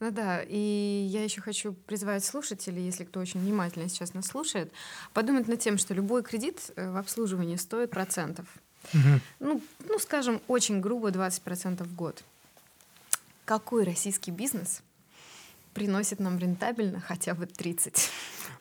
[0.00, 4.72] Ну да, и я еще хочу призвать слушателей, если кто очень внимательно сейчас нас слушает,
[5.12, 8.46] подумать над тем, что любой кредит э, в обслуживании стоит процентов.
[9.38, 12.22] Ну, ну, скажем, очень грубо 20% в год.
[13.44, 14.82] Какой российский бизнес
[15.74, 18.10] приносит нам рентабельно хотя бы 30?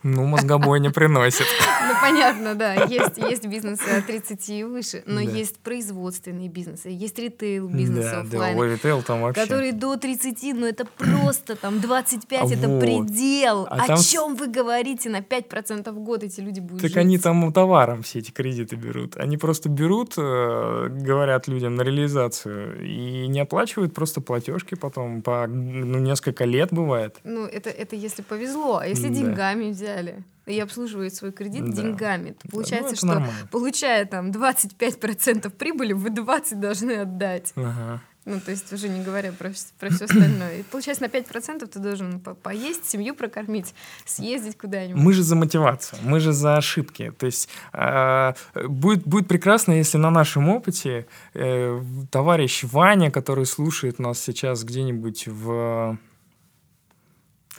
[0.03, 1.45] Ну, мозгобой не приносит.
[1.89, 2.85] Ну, понятно, да.
[2.85, 5.21] Есть, есть бизнесы от 30 и выше, но Да.
[5.21, 9.41] есть производственные бизнесы, есть ритейл-бизнесы Да, да, оффлайн, ой, ритейл там вообще.
[9.41, 12.79] которые до 30, ну это просто там 25, это Вот.
[12.81, 13.65] предел.
[13.71, 15.09] А О там чем вы говорите?
[15.09, 16.97] На 5% в год эти люди будут Так жить.
[16.97, 19.17] они там товаром все эти кредиты берут.
[19.17, 25.47] Они просто берут, э, говорят людям на реализацию и не оплачивают просто платежки потом по
[25.47, 26.98] ну, несколько лет бывает.
[27.23, 29.13] Ну, это, это если повезло, а если Да.
[29.15, 31.71] деньгами взяли и обслуживают свой кредит Да.
[31.81, 33.47] деньгами, то Ну, получается, это что нормально.
[33.51, 37.53] получая там 25% прибыли, вы 20 должны отдать.
[37.55, 38.01] Ага.
[38.25, 40.57] Ну, то есть уже не говоря про, про все остальное.
[40.59, 43.73] И получается, на 5% ты должен по- поесть, семью прокормить,
[44.05, 45.01] съездить куда-нибудь.
[45.01, 47.11] Мы же за мотивацию, мы же за ошибки.
[47.17, 48.33] То есть э,
[48.67, 51.81] будет, будет прекрасно, если на нашем опыте э,
[52.11, 55.97] товарищ Ваня, который слушает нас сейчас где-нибудь в...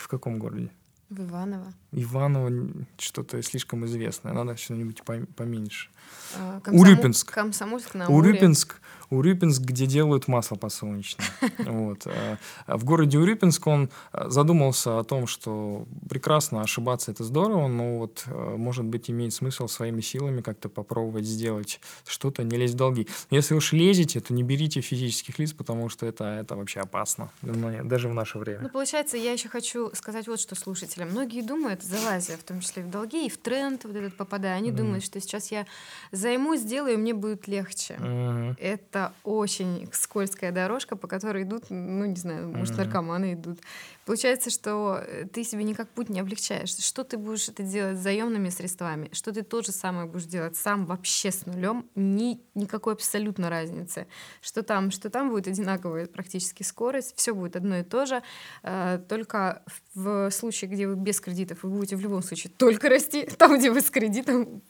[0.00, 0.70] В каком городе?
[1.10, 1.74] В Иваново.
[1.92, 5.88] Иваново что-то слишком известное, надо что-нибудь пом- поменьше.
[6.36, 7.32] А, Урюпинск.
[7.32, 8.08] Комсомольск на.
[8.08, 11.26] Урюпинск, Урюпинск, где делают масло подсолнечное.
[11.58, 12.06] Вот.
[12.06, 17.98] э, а В городе Урюпинск он задумался о том, что прекрасно ошибаться это здорово, но
[17.98, 23.08] вот, может быть, имеет смысл своими силами как-то попробовать сделать что-то, не лезть в долги.
[23.30, 27.84] Если уж лезете, то не берите физических лиц, потому что это, это вообще опасно, ну,
[27.84, 28.68] даже в наше Ну, время.
[28.68, 31.10] получается, я еще хочу сказать вот что слушателям.
[31.10, 34.56] Многие думают, думают, залазя в том числе в долги и в тренд вот этот попадая,
[34.56, 34.74] они mm.
[34.74, 35.66] думают, что сейчас я
[36.12, 37.94] займусь, сделаю, мне будет легче.
[37.94, 38.56] Mm.
[38.58, 43.60] Это очень скользкая дорожка, по которой идут, ну, не знаю, может, наркоманы идут.
[44.06, 46.76] Получается, что э, ты себе никак путь не облегчаешь.
[46.76, 50.56] Что ты будешь это делать с заемными средствами, что ты то же самое будешь делать
[50.56, 54.06] сам вообще с нулем, ни, никакой абсолютно разницы.
[54.40, 58.22] Что там, что там будет одинаковая практически скорость, все будет одно и то же,
[58.62, 59.62] э, только
[59.94, 63.70] в случае, где вы без кредитов, вы будете в любом случае только расти, там, где
[63.70, 64.62] вы с кредитом,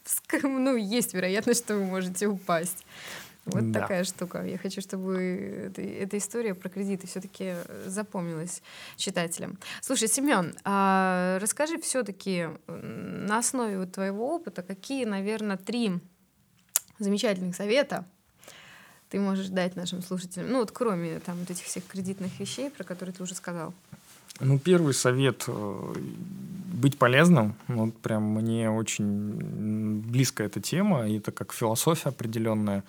[0.42, 2.84] ну, есть вероятность, что вы можете упасть.
[3.46, 3.80] Вот да.
[3.80, 4.44] такая штука.
[4.44, 7.54] Я хочу, чтобы эта, эта история про кредиты все-таки
[7.86, 8.62] запомнилась
[8.96, 9.58] читателям.
[9.80, 16.00] Слушай, Семен, а расскажи все-таки на основе вот твоего опыта, какие, наверное, три
[16.98, 18.04] замечательных совета
[19.10, 22.84] ты можешь дать нашим слушателям, ну вот кроме там вот этих всех кредитных вещей, про
[22.84, 23.74] которые ты уже сказал.
[24.38, 25.94] Ну, первый совет э,
[26.72, 27.54] быть полезным.
[27.68, 32.82] Вот прям мне очень близка эта тема, и это как философия определенная.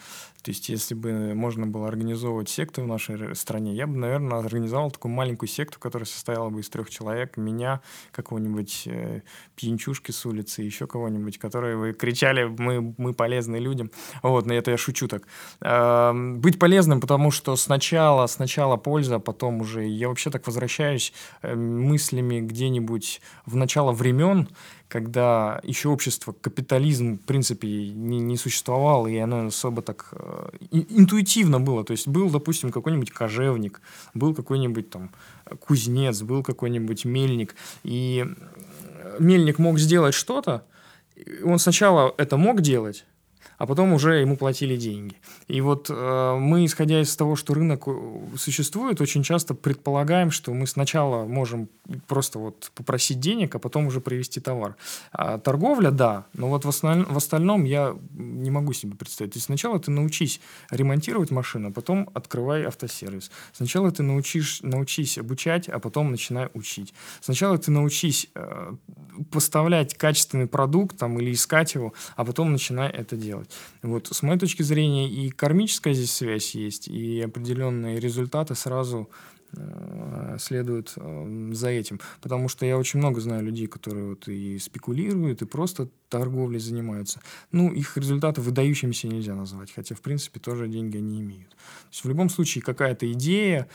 [0.44, 4.90] То есть, если бы можно было организовывать секты в нашей стране, я бы, наверное, организовал
[4.90, 9.22] такую маленькую секту, которая состояла бы из трех человек, меня, какого-нибудь э,
[9.56, 13.92] пьянчушки с улицы, еще кого-нибудь, которые вы кричали, мы, мы полезны людям.
[14.24, 15.24] Вот, но это я шучу так.
[15.62, 19.86] Э, быть полезным, потому что сначала, сначала польза, а потом уже...
[19.86, 24.48] Я вообще так возвращаюсь э, мыслями где-нибудь в начало времен,
[24.92, 31.62] когда еще общество, капитализм, в принципе, не, не существовало, и оно особо так э, интуитивно
[31.62, 31.86] было.
[31.86, 33.80] То есть был, допустим, какой-нибудь кожевник,
[34.14, 35.10] был какой-нибудь там
[35.62, 38.26] кузнец, был какой-нибудь мельник, и
[39.18, 40.66] мельник мог сделать что-то,
[41.46, 43.06] он сначала это мог делать,
[43.58, 45.16] а потом уже ему платили деньги.
[45.48, 47.92] И вот э, мы, исходя из того, что рынок э,
[48.38, 51.70] существует, очень часто предполагаем, что мы сначала можем
[52.08, 54.76] просто вот попросить денег, а потом уже привезти товар.
[55.12, 57.08] А торговля, да, но вот в, основ...
[57.08, 59.34] в остальном я не могу себе представить.
[59.34, 63.32] То есть сначала ты научись ремонтировать машину, а потом открывай автосервис.
[63.54, 66.94] Сначала ты научишь, научись обучать, а потом начинай учить.
[67.22, 68.74] Сначала ты научись э,
[69.32, 73.31] поставлять качественный продукт там, или искать его, а потом начинай это делать.
[73.82, 79.10] Вот, с моей точки зрения и кармическая здесь связь есть, и определенные результаты сразу
[79.54, 82.00] э, следуют э, за этим.
[82.22, 87.22] Потому что я очень много знаю людей, которые вот и спекулируют, и просто торговлей занимаются.
[87.52, 91.50] Ну, их результаты выдающимися нельзя назвать, хотя, в принципе, тоже деньги они имеют.
[91.50, 93.68] То есть в любом случае какая-то идея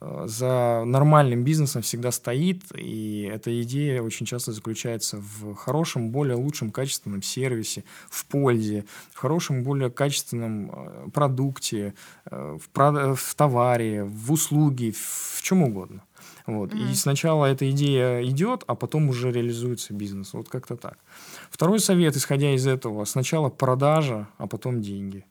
[0.00, 6.70] за нормальным бизнесом всегда стоит, и эта идея очень часто заключается в хорошем, более лучшем
[6.70, 13.18] качественном сервисе, в пользе, в хорошем, более качественном э, продукте, э, в, прод...
[13.18, 16.02] в товаре, в услуге, в чем угодно.
[16.46, 16.72] Вот.
[16.72, 16.92] Mm-hmm.
[16.92, 20.32] И сначала эта идея идет, а потом уже реализуется бизнес.
[20.32, 20.98] Вот как-то так.
[21.50, 25.24] Второй совет, исходя из этого, сначала продажа, а потом деньги.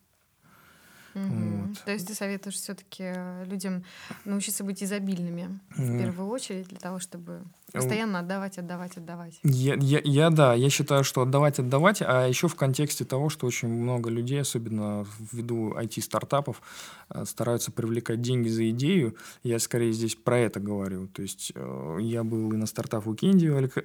[1.15, 1.23] Угу.
[1.23, 1.83] Вот.
[1.85, 3.13] То есть ты советуешь все-таки
[3.45, 3.83] людям
[4.25, 9.39] научиться быть изобильными в первую очередь для того, чтобы постоянно отдавать, отдавать, отдавать.
[9.43, 13.47] Я, я, я да, я считаю, что отдавать, отдавать, а еще в контексте того, что
[13.47, 16.61] очень много людей, особенно ввиду IT-стартапов,
[17.09, 19.15] э, стараются привлекать деньги за идею.
[19.43, 21.07] Я скорее здесь про это говорю.
[21.07, 23.15] То есть э, я был и на стартап у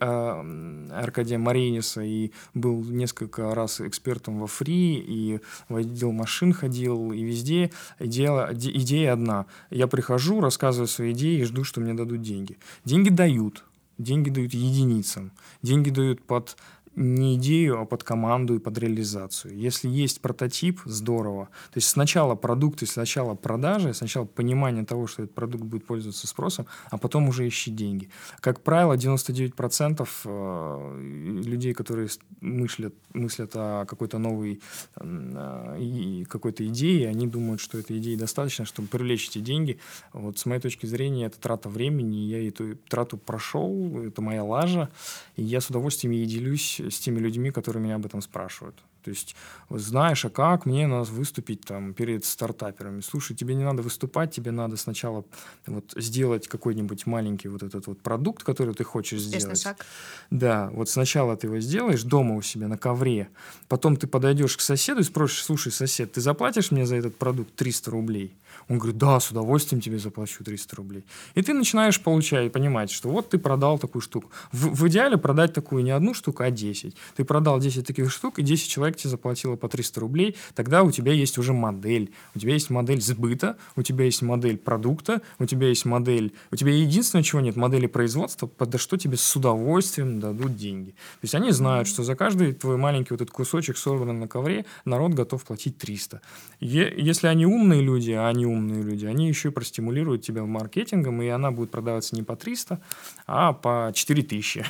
[0.01, 0.47] а,
[0.93, 7.25] Аркадия Мариниса и был несколько раз экспертом во фри, и в отдел машин ходил, и
[7.25, 9.47] везде идея, идея одна.
[9.71, 12.59] Я прихожу, рассказываю свои идеи и жду, что мне дадут деньги.
[12.85, 13.65] Деньги дают,
[13.99, 16.57] деньги дают единицам, деньги дают под
[16.97, 19.57] не идею, а под команду и под реализацию.
[19.57, 21.47] Если есть прототип, здорово.
[21.73, 26.67] То есть сначала продукты, сначала продажи, сначала понимание того, что этот продукт будет пользоваться спросом,
[26.91, 28.11] а потом уже ищи деньги.
[28.41, 32.09] Как правило, 99% э, людей, которые
[32.41, 34.61] мыслят, мыслят о какой-то новой
[34.97, 39.79] э, какой-то идее, они думают, что этой идеи достаточно, чтобы привлечь эти деньги.
[40.13, 44.89] Вот с моей точки зрения, это трата времени, я эту трату прошел, это моя лажа,
[45.37, 48.77] и я с удовольствием ей делюсь с теми людьми, которые меня об этом спрашивают.
[49.05, 49.37] То есть,
[49.69, 53.03] знаешь, а как мне надо выступить там перед стартаперами?
[53.03, 55.27] Слушай, тебе не надо выступать, тебе надо сначала
[55.67, 59.63] вот сделать какой-нибудь маленький вот этот вот продукт, который ты хочешь Успешный сделать.
[59.63, 59.87] шаг.
[60.31, 63.29] Да, вот сначала ты его сделаешь дома у себя на ковре,
[63.69, 67.55] потом ты подойдешь к соседу и спросишь, слушай, сосед, ты заплатишь мне за этот продукт
[67.57, 68.33] 300 рублей?
[68.69, 71.05] Он говорит, да, с удовольствием тебе заплачу 300 рублей.
[71.35, 74.31] И ты начинаешь получать, понимать, что вот ты продал такую штуку.
[74.51, 76.97] В, в идеале продать такую не одну штуку, а 10.
[77.17, 80.91] Ты продал 10 таких штук, и 10 человек проекте заплатила по 300 рублей, тогда у
[80.91, 82.13] тебя есть уже модель.
[82.35, 86.33] У тебя есть модель сбыта, у тебя есть модель продукта, у тебя есть модель...
[86.53, 90.91] У тебя единственное, чего нет, модели производства, под что тебе с удовольствием дадут деньги.
[90.91, 94.65] То есть они знают, что за каждый твой маленький вот этот кусочек, сорванный на ковре,
[94.85, 96.21] народ готов платить 300.
[96.61, 101.29] Если они умные люди, а они умные люди, они еще и простимулируют тебя маркетингом, и
[101.29, 102.81] она будет продаваться не по 300,
[103.27, 104.65] а по 4000.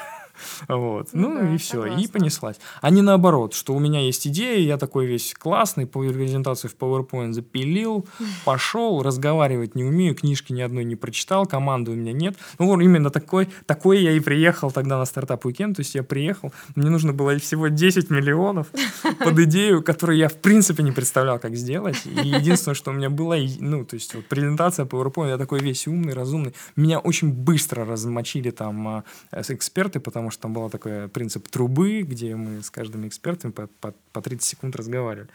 [0.68, 1.08] Вот.
[1.12, 1.82] Ну, ну да, и все.
[1.82, 2.02] Согласна.
[2.02, 2.56] И понеслась.
[2.80, 6.76] А не наоборот, что у меня есть идея, я такой весь классный, по презентации в
[6.76, 8.06] PowerPoint запилил,
[8.44, 12.36] пошел, разговаривать не умею, книжки ни одной не прочитал, команды у меня нет.
[12.58, 15.76] Ну, вот именно такой, такой я и приехал тогда на стартап уикенд.
[15.76, 18.68] То есть я приехал, мне нужно было всего 10 миллионов
[19.20, 22.02] под идею, которую я в принципе не представлял, как сделать.
[22.04, 25.86] И единственное, что у меня было, ну, то есть вот презентация PowerPoint, я такой весь
[25.86, 26.54] умный, разумный.
[26.76, 32.02] Меня очень быстро размочили там а, эксперты, потому потому что там был такой принцип трубы,
[32.02, 35.28] где мы с каждыми экспертами по, по, по 30 секунд разговаривали.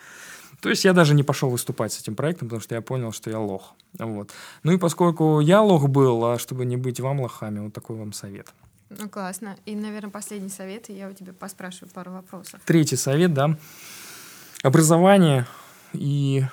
[0.61, 3.29] То есть я даже не пошел выступать с этим проектом, потому что я понял, что
[3.29, 3.75] я лох.
[3.97, 4.31] Вот.
[4.63, 8.13] Ну и поскольку я лох был, а чтобы не быть вам лохами, вот такой вам
[8.13, 8.47] совет.
[8.89, 9.55] Ну, классно.
[9.65, 12.59] И, наверное, последний совет, и я у тебя поспрашиваю пару вопросов.
[12.65, 13.57] Третий совет, да.
[14.63, 15.45] Образование
[15.93, 16.43] и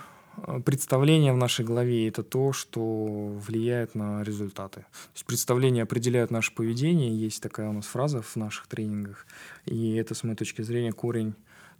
[0.64, 4.80] представление в нашей голове– это то, что влияет на результаты.
[4.80, 7.16] То есть представления определяют наше поведение.
[7.16, 9.26] Есть такая у нас фраза в наших тренингах.
[9.64, 11.34] И это, с моей точки зрения, корень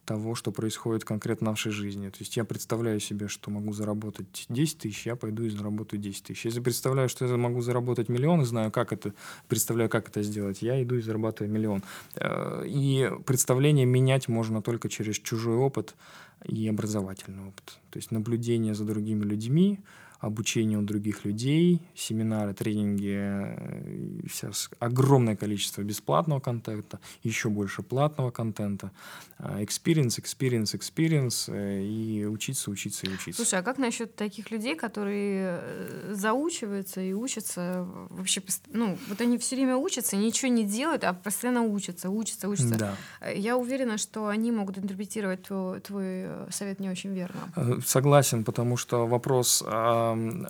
[0.07, 2.09] того, что происходит конкретно в нашей жизни.
[2.09, 6.23] То есть я представляю себе, что могу заработать 10 тысяч, я пойду и заработаю 10
[6.23, 6.45] тысяч.
[6.45, 9.13] Если представляю, что я могу заработать миллион и знаю, как это,
[9.49, 11.83] представляю, как это сделать, я иду и зарабатываю миллион.
[12.15, 15.97] Э, и представление менять можно только через чужой опыт
[16.45, 17.79] и образовательный опыт.
[17.91, 19.81] То есть наблюдение за другими людьми,
[20.21, 28.31] обучение у других людей, семинары, тренинги, э, сейчас огромное количество бесплатного контента, еще больше платного
[28.31, 28.91] контента,
[29.39, 31.51] experience, experience, experience,
[31.83, 33.43] и учиться, учиться и учиться.
[33.43, 39.39] Слушай, а как насчет таких людей, которые э, заучиваются и учатся вообще, ну, вот они
[39.39, 42.79] все время учатся, ничего не делают, а постоянно учатся, учатся, учатся.
[42.79, 42.97] Да.
[43.21, 47.81] Э, я уверена, что они могут интерпретировать твой, твой совет не очень верно.
[47.85, 49.63] Согласен, потому что вопрос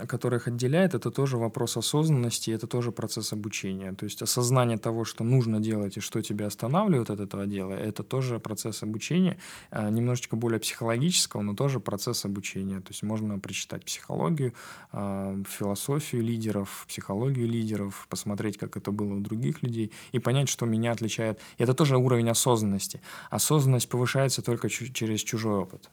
[0.09, 3.93] который их отделяет, это тоже вопрос осознанности, это тоже процесс обучения.
[3.93, 8.03] То есть осознание того, что нужно делать и что тебя останавливает от этого дела, это
[8.03, 9.37] тоже процесс обучения,
[9.71, 12.81] а, немножечко более психологического, но тоже процесс обучения.
[12.81, 14.53] То есть можно прочитать психологию,
[14.93, 20.67] а, философию лидеров, психологию лидеров, посмотреть, как это было у других людей и понять, что
[20.67, 21.41] меня отличает.
[21.59, 23.01] И это тоже уровень осознанности.
[23.31, 25.91] Осознанность повышается только через чужой опыт.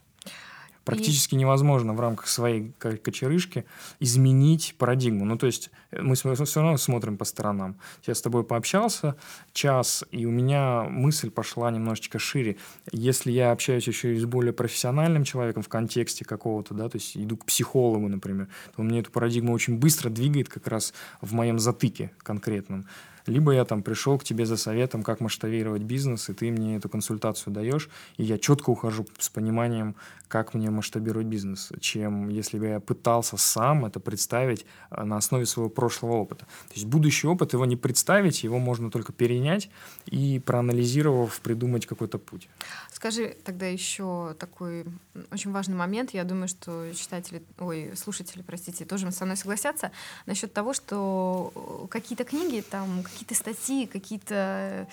[0.85, 1.37] Практически и...
[1.37, 3.65] невозможно в рамках своей кочерышки
[3.99, 5.25] изменить парадигму.
[5.25, 7.77] Ну, то есть мы все равно смотрим по сторонам.
[8.05, 9.15] Я с тобой пообщался
[9.53, 12.57] час, и у меня мысль пошла немножечко шире.
[12.91, 17.17] Если я общаюсь еще и с более профессиональным человеком в контексте какого-то, да, то есть
[17.17, 21.59] иду к психологу, например, то меня эту парадигму очень быстро двигает как раз в моем
[21.59, 22.85] затыке конкретном.
[23.25, 26.89] Либо я там пришел к тебе за советом, как масштабировать бизнес, и ты мне эту
[26.89, 29.95] консультацию даешь, и я четко ухожу с пониманием,
[30.27, 35.45] как мне масштабировать бизнес, чем если бы я пытался сам это представить э, на основе
[35.45, 36.45] своего прошлого опыта.
[36.45, 39.69] То есть будущий опыт, его не представить, его можно только перенять
[40.05, 42.47] и проанализировав, придумать какой-то путь.
[42.91, 44.85] Скажи тогда еще такой
[45.31, 46.13] очень важный момент.
[46.13, 49.91] Я думаю, что читатели, ой, слушатели, простите, тоже со мной согласятся
[50.25, 54.87] насчет того, что э, какие-то книги, там, какие-то статьи, какие-то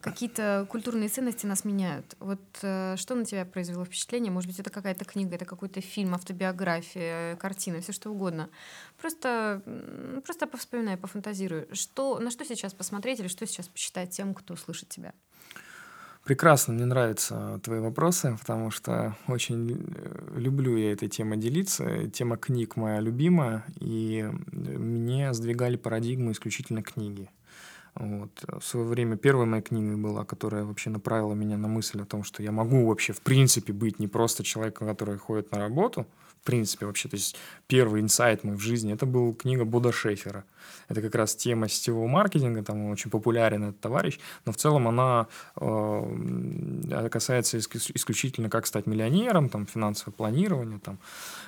[0.00, 2.16] какие-то культурные ценности нас меняют.
[2.20, 4.32] Вот э, что на тебя произвело впечатление?
[4.32, 8.50] Может быть, это какая-то книга, это какой-то фильм, автобиография, картина, все что угодно.
[9.00, 9.62] Просто,
[10.24, 11.68] просто повспоминай, пофантазируй.
[11.72, 15.12] Что, на что сейчас посмотреть или что сейчас почитать тем, кто слышит тебя?
[16.26, 22.08] Прекрасно, мне нравятся твои вопросы, потому что очень э, люблю я этой темой делиться.
[22.08, 27.30] Тема книг моя любимая, и мне сдвигали парадигму исключительно книги.
[27.96, 28.30] Вот.
[28.60, 32.24] В свое время первой моей книгой была, которая вообще направила меня на мысль о том,
[32.24, 36.06] что я могу вообще в принципе быть не просто человеком, который ходит на работу,
[36.46, 40.44] принципе вообще, то есть первый инсайт мой в жизни, это была книга Бода Шефера.
[40.88, 45.26] Это как раз тема сетевого маркетинга, там очень популярен этот товарищ, но в целом она
[45.60, 50.98] э, касается исключительно как стать миллионером, там финансовое планирование, там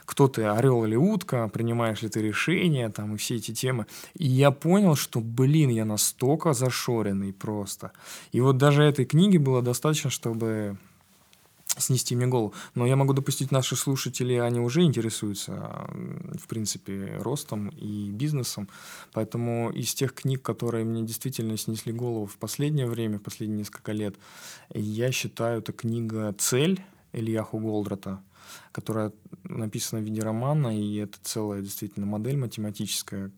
[0.05, 3.87] кто ты, орел или утка, принимаешь ли ты решения, там, и все эти темы.
[4.15, 7.93] И я понял, что, блин, я настолько зашоренный просто.
[8.33, 10.77] И вот даже этой книги было достаточно, чтобы
[11.77, 12.55] снести мне голову.
[12.75, 15.87] Но я могу допустить, наши слушатели, они уже интересуются,
[16.35, 18.69] в принципе, ростом и бизнесом.
[19.13, 23.93] Поэтому из тех книг, которые мне действительно снесли голову в последнее время, в последние несколько
[23.93, 24.17] лет,
[24.75, 28.21] я считаю, это книга «Цель» Ильяху Голдрата,
[28.73, 29.13] которая
[29.45, 33.31] написана в виде романа, и это целая действительно модель математическая,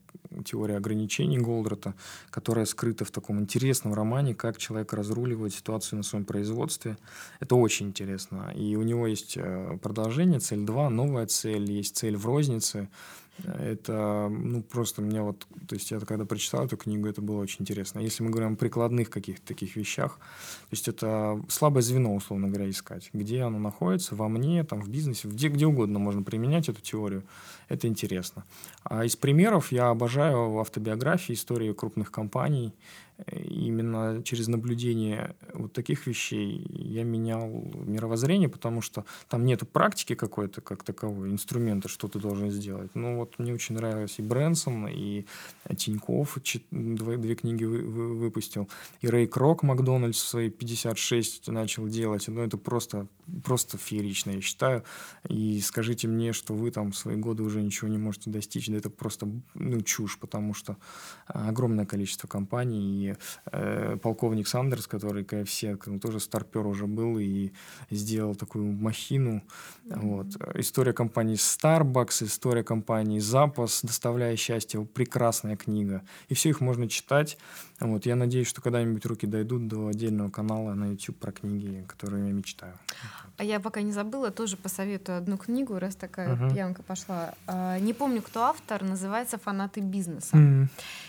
[0.45, 1.95] теория ограничений Голдрата,
[2.31, 6.97] которая скрыта в таком интересном романе, как человек разруливает ситуацию на своем производстве.
[7.41, 8.53] Это очень интересно.
[8.55, 12.89] И у него есть э, продолжение, цель 2, новая цель, есть цель в рознице,
[13.45, 17.59] это, ну, просто мне вот, то есть я когда прочитал эту книгу, это было очень
[17.61, 18.01] интересно.
[18.01, 22.69] Если мы говорим о прикладных каких-то таких вещах, то есть это слабое звено, условно говоря,
[22.69, 23.11] искать.
[23.13, 27.25] Где оно находится, во мне, там, в бизнесе, где, где угодно можно применять эту теорию.
[27.69, 28.45] Это интересно.
[28.85, 32.75] А из примеров я обожаю автобиографии, истории крупных компаний,
[33.27, 37.49] именно через наблюдение вот таких вещей я менял
[37.85, 42.91] мировоззрение, потому что там нету практики какой-то как таковой, инструмента, что ты должен сделать.
[42.95, 45.27] Ну вот мне очень нравилось и Брэнсон, и
[45.77, 46.39] Тиньков
[46.71, 48.69] две, книги вы, вы, выпустил,
[49.01, 52.29] и Рэй Крок Макдональдс в свои 56 начал делать.
[52.29, 53.07] Ну это просто,
[53.45, 54.85] просто феерично, я считаю.
[55.29, 58.77] И скажите мне, что вы там в свои годы уже ничего не можете достичь, да
[58.77, 60.77] это просто ну, чушь, потому что
[61.27, 63.10] огромное количество компаний, и
[63.53, 67.53] э, полковник Сандерс, который КФС, он тоже старпер уже был и
[67.91, 69.43] сделал такую махину.
[69.85, 70.01] Mm-hmm.
[70.01, 70.27] Вот.
[70.55, 76.03] История компании Starbucks, история компании Запас, доставляя счастье, прекрасная книга.
[76.29, 77.39] И все их можно читать.
[77.81, 78.07] Вот.
[78.07, 82.33] Я надеюсь, что когда-нибудь руки дойдут до отдельного канала на YouTube про книги, которые я
[82.33, 82.75] мечтаю.
[83.37, 86.53] А я пока не забыла, тоже посоветую одну книгу, раз такая uh-huh.
[86.53, 87.35] пьянка пошла.
[87.47, 90.37] А, не помню, кто автор, называется «Фанаты бизнеса».
[90.37, 90.67] Uh-huh.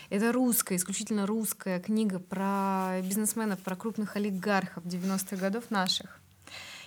[0.08, 6.18] Это русская, исключительно русская книга про бизнесменов, про крупных олигархов 90-х годов наших.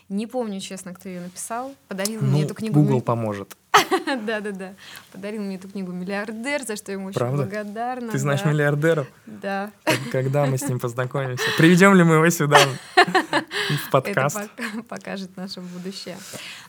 [0.10, 1.74] Не помню, честно, кто ее написал.
[1.88, 2.80] Подарил ну, мне эту книгу.
[2.80, 3.58] Google поможет.
[4.26, 4.74] Да-да-да.
[5.12, 7.44] Подарил мне эту книгу «Миллиардер», за что ему очень Правда?
[7.44, 8.12] благодарна.
[8.12, 8.52] Ты знаешь да.
[8.52, 9.08] миллиардеров?
[9.26, 9.72] Да.
[10.12, 11.44] Когда мы с ним познакомимся?
[11.58, 12.60] Приведем ли мы его сюда
[12.96, 14.38] в подкаст?
[14.38, 16.18] Это покажет наше будущее.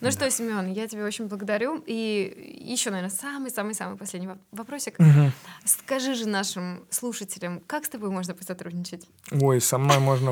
[0.00, 1.82] Ну что, Семен, я тебе очень благодарю.
[1.86, 4.96] И еще, наверное, самый-самый-самый последний вопросик.
[5.64, 9.06] Скажи же нашим слушателям, как с тобой можно посотрудничать?
[9.30, 10.30] Ой, со мной можно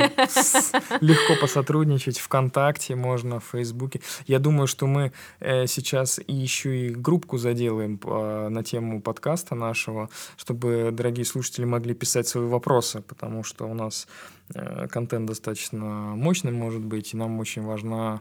[1.00, 2.18] легко посотрудничать.
[2.18, 4.00] ВКонтакте можно, в Фейсбуке.
[4.26, 9.54] Я думаю, что мы э, сейчас еще еще и группку заделаем по, на тему подкаста
[9.54, 14.06] нашего, чтобы дорогие слушатели могли писать свои вопросы, потому что у нас
[14.54, 15.76] э, контент достаточно
[16.16, 18.20] мощный может быть, и нам очень важно,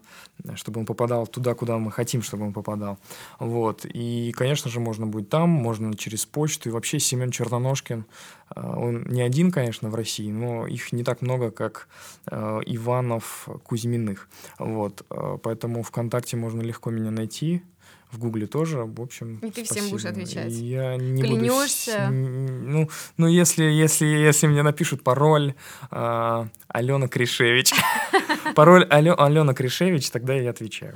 [0.56, 2.98] чтобы он попадал туда, куда мы хотим, чтобы он попадал.
[3.40, 3.86] Вот.
[3.86, 6.70] И, конечно же, можно будет там, можно через почту.
[6.70, 8.06] И вообще Семен Черноножкин,
[8.56, 11.88] э, он не один, конечно, в России, но их не так много, как
[12.28, 14.28] э, Иванов Кузьминых.
[14.60, 15.06] Вот.
[15.44, 17.64] Поэтому ВКонтакте можно легко меня найти
[18.12, 19.40] в Гугле тоже, в общем.
[19.40, 20.52] И ты всем будешь отвечать.
[20.52, 22.06] Я не Клянешься.
[22.08, 22.14] буду.
[22.14, 25.56] Ну, ну если, если, если мне напишут пароль
[25.92, 27.74] э, Алена Кришевич,
[28.56, 30.94] пароль Алена Кришевич, тогда я отвечаю.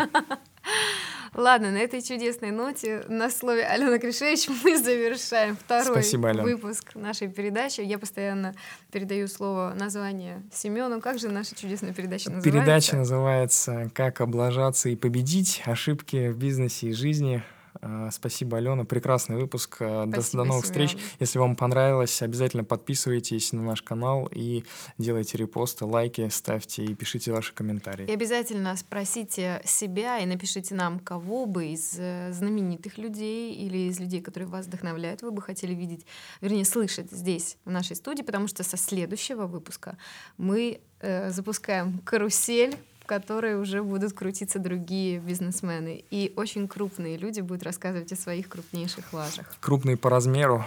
[1.38, 7.28] Ладно, на этой чудесной ноте, на слове Алена Кришевич мы завершаем второй Спасибо, выпуск нашей
[7.28, 7.82] передачи.
[7.82, 8.56] Я постоянно
[8.92, 11.00] передаю слово название Семену.
[11.00, 12.52] Как же наша чудесная передача называется?
[12.52, 15.62] Передача называется «Как облажаться и победить.
[15.66, 17.44] Ошибки в бизнесе и жизни».
[17.82, 18.86] А, спасибо, Алена.
[18.86, 19.78] Прекрасный выпуск.
[19.80, 20.98] А, Спасибо, до, до новых встреч.
[21.20, 24.64] Если вам понравилось, обязательно подписывайтесь на наш канал и
[24.98, 28.06] делайте репосты, лайки, ставьте и пишите ваши комментарии.
[28.06, 34.00] И обязательно спросите себя и напишите нам, кого бы из э, знаменитых людей или из
[34.00, 36.06] людей, которые вас вдохновляют, вы бы хотели видеть,
[36.42, 39.98] вернее, слышать здесь, в нашей студии, потому что со следующего выпуска
[40.38, 42.76] мы э, запускаем карусель
[43.08, 46.04] которой уже будут крутиться другие бизнесмены.
[46.12, 49.52] И очень крупные люди будут рассказывать о своих крупнейших лажах.
[49.60, 50.64] Крупные по размеру.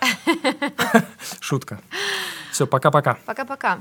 [1.40, 1.80] Шутка.
[2.52, 3.18] Все, пока-пока.
[3.24, 3.78] Пока-пока.